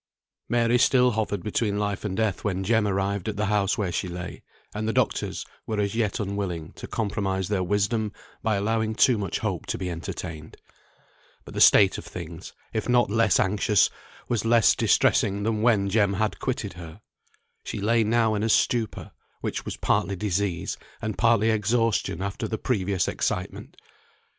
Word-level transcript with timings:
Mary 0.49 0.79
still 0.79 1.11
hovered 1.11 1.43
between 1.43 1.77
life 1.77 2.03
and 2.03 2.17
death 2.17 2.43
when 2.43 2.63
Jem 2.63 2.87
arrived 2.87 3.29
at 3.29 3.37
the 3.37 3.45
house 3.45 3.77
where 3.77 3.91
she 3.91 4.07
lay; 4.07 4.41
and 4.73 4.87
the 4.87 4.93
doctors 4.93 5.45
were 5.67 5.79
as 5.79 5.93
yet 5.93 6.19
unwilling 6.19 6.71
to 6.71 6.87
compromise 6.87 7.49
their 7.49 7.61
wisdom 7.61 8.11
by 8.41 8.55
allowing 8.55 8.95
too 8.95 9.15
much 9.19 9.37
hope 9.37 9.67
to 9.67 9.77
be 9.77 9.91
entertained. 9.91 10.57
But 11.45 11.53
the 11.53 11.61
state 11.61 11.99
of 11.99 12.05
things, 12.07 12.51
if 12.73 12.89
not 12.89 13.11
less 13.11 13.39
anxious, 13.39 13.91
was 14.27 14.43
less 14.43 14.75
distressing 14.75 15.43
than 15.43 15.61
when 15.61 15.87
Jem 15.87 16.13
had 16.13 16.39
quitted 16.39 16.73
her. 16.73 17.01
She 17.63 17.79
lay 17.79 18.03
now 18.03 18.33
in 18.33 18.41
a 18.41 18.49
stupor, 18.49 19.11
which 19.41 19.65
was 19.65 19.77
partly 19.77 20.15
disease, 20.15 20.79
and 20.99 21.15
partly 21.15 21.51
exhaustion 21.51 22.23
after 22.23 22.47
the 22.47 22.57
previous 22.57 23.07
excitement. 23.07 23.77